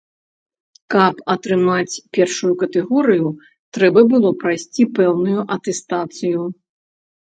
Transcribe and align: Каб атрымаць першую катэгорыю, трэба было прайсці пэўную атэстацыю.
Каб 0.95 1.15
атрымаць 1.33 2.01
першую 2.19 2.51
катэгорыю, 2.63 3.27
трэба 3.79 3.99
было 4.17 4.35
прайсці 4.43 4.91
пэўную 5.01 5.41
атэстацыю. 5.61 6.41